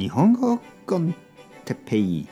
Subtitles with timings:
[0.00, 1.14] 日本語コン
[1.66, 2.26] テッペイ。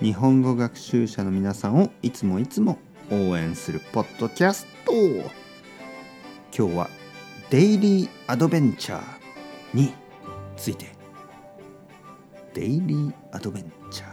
[0.00, 2.78] 日本語学習者の皆さんをいつもいつも
[3.10, 4.92] 応援するポッドキャスト。
[6.56, 6.88] 今日は
[7.50, 9.02] デイリーアドベンチャー
[9.74, 9.92] に
[10.56, 10.86] ついて。
[12.54, 14.08] デイリーアドベンチャー。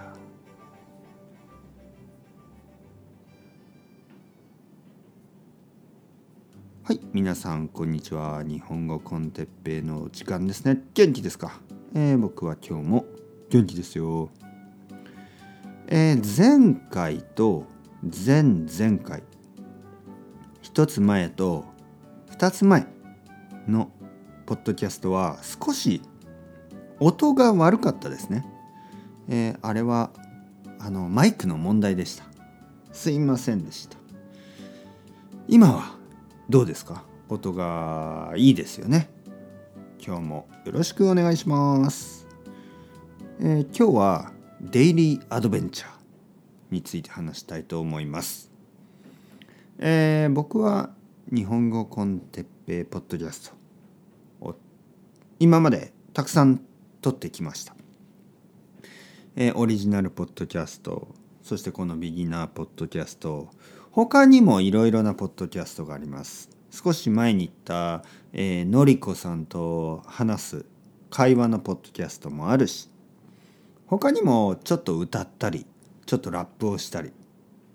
[6.84, 8.44] はい皆さんこんにちは。
[8.44, 10.84] 日本語コンテッペイの時間ですね。
[10.94, 11.62] 元気ですか、
[11.96, 13.06] えー、僕は今日も
[13.50, 14.30] 元気ですよ。
[15.88, 17.66] えー、前回と
[18.04, 19.24] 前々回
[20.62, 21.66] 一つ前と
[22.30, 22.86] 二つ前
[23.68, 23.92] の
[24.46, 26.02] ポッドキャストは少し
[27.00, 28.46] 音が悪かったですね、
[29.28, 30.12] えー、あれは
[30.78, 32.26] あのマイクの問題でした。
[32.92, 33.98] すいませんでした。
[35.48, 35.96] 今は
[36.50, 37.04] どうですか？
[37.30, 39.10] 音がいいですよね。
[40.06, 42.26] 今日もよろしくお願いします、
[43.42, 44.32] えー、今日は
[44.62, 45.90] デイリーアドベンチャー
[46.72, 48.50] について話したいと思います、
[49.78, 50.92] えー、僕は
[51.34, 53.52] 日本語コンテッペイポッドキャス
[54.42, 54.56] トを
[55.38, 56.62] 今までたくさん
[57.02, 57.76] 撮ってきました、
[59.36, 61.10] えー、オリジナルポッドキャスト
[61.44, 63.50] そしてこのビギナーポッドキャスト
[63.92, 66.59] 他にもいろいろなポッドキャストがあります。
[66.72, 68.04] 少し前に言った、
[68.34, 70.66] えー、のりこさんと話す
[71.10, 72.90] 会話のポッドキャストもあるし
[73.88, 75.66] 他にもちょっと歌ったり
[76.06, 77.12] ちょっとラップをしたり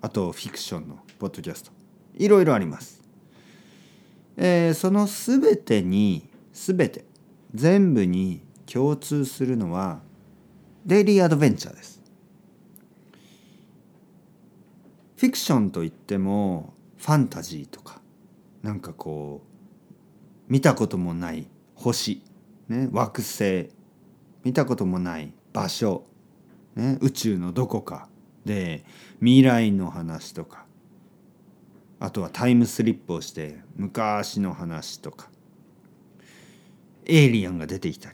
[0.00, 1.72] あとフィクションのポッドキャスト
[2.16, 3.02] いろいろあります、
[4.36, 7.04] えー、その全てに全て
[7.54, 10.00] 全部に共通するのは
[10.86, 12.02] デイリーアドベンチャーです。
[15.16, 18.00] フィクションといってもファンタジーとか
[18.64, 22.22] なんかこう見たこともない星、
[22.68, 23.68] ね、惑星
[24.42, 26.06] 見たこともない場所、
[26.74, 28.08] ね、宇宙のどこか
[28.46, 28.86] で
[29.20, 30.64] 未来の話とか
[32.00, 35.28] あとはタイムスリップをして昔の話とか
[37.04, 38.10] エイリアンが出てきた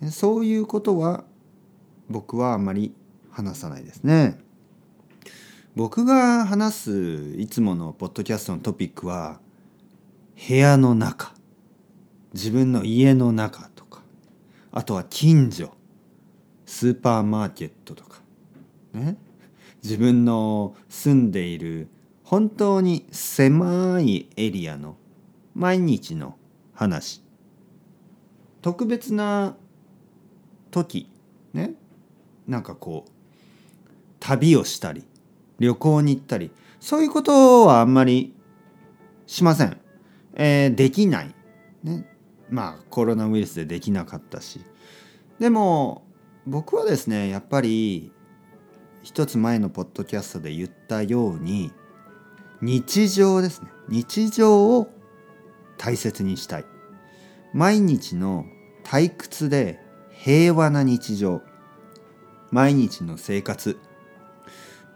[0.00, 1.24] りそういうことは
[2.08, 2.94] 僕はあまり
[3.32, 4.38] 話さないですね。
[5.74, 9.40] 僕が話すいつものポッドキャストのトピックは
[10.48, 11.34] 部屋の中
[12.32, 14.02] 自分の家の中とか
[14.72, 15.72] あとは近所
[16.64, 18.20] スーパーマーケットとか
[18.94, 19.16] ね
[19.82, 21.88] 自分の住んでいる
[22.24, 24.96] 本当に狭いエリアの
[25.54, 26.36] 毎日の
[26.74, 27.22] 話
[28.62, 29.56] 特別な
[30.70, 31.10] 時
[31.52, 31.74] ね
[32.46, 33.10] なんかこう
[34.20, 35.04] 旅をしたり
[35.58, 38.34] 旅行に行ったりそういうことはあんまり
[39.26, 39.80] しません、
[40.34, 41.34] えー、できない。
[41.82, 42.06] ね。
[42.50, 44.60] まあコロナウイルスでできなかったし。
[45.38, 46.04] でも
[46.46, 48.12] 僕はですねやっぱり
[49.02, 51.72] 一つ前のポッドキャストで言ったように
[52.60, 53.68] 日常ですね。
[53.88, 54.88] 日常を
[55.78, 56.64] 大切にしたい。
[57.54, 58.44] 毎日の
[58.84, 59.80] 退屈で
[60.10, 61.40] 平和な日常。
[62.50, 63.78] 毎日の生活。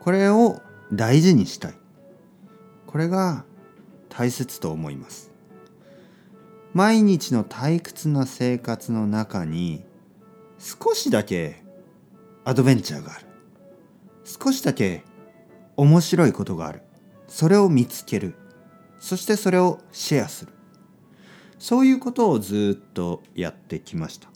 [0.01, 0.61] これを
[0.93, 1.75] 大事にしたい。
[2.87, 3.45] これが
[4.17, 5.31] 大切と思います。
[6.73, 9.85] 毎日の退屈な生活の中に
[10.59, 11.63] 少しだけ
[12.45, 13.27] アドベンチャーがある。
[14.25, 15.03] 少しだけ
[15.77, 16.83] 面白いことがある。
[17.27, 18.35] それを見つける。
[19.01, 20.53] そしてそれをシェアする。
[21.59, 24.29] そういうことをずっとやってきました。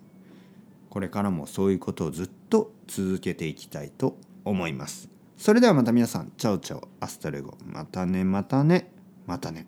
[0.90, 5.08] これからもそういうことをずっと続けていきたいと思います。
[5.36, 7.56] それではまた皆さん ciao ciao hasta luego。
[7.64, 8.97] またねまたね。
[9.28, 9.66] またね。